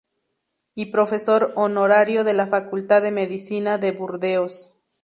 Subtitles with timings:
[0.73, 4.73] Y profesor Honorario de la Facultad de Medicina de Burdeos.